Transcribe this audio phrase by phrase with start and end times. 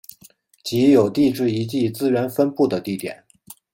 [0.63, 3.23] 即有地质遗迹资源分布的地点。